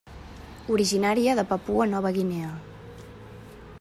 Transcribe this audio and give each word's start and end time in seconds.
Originària 0.75 1.35
de 1.39 1.43
Papua 1.51 1.87
Nova 1.93 2.13
Guinea. 2.17 2.51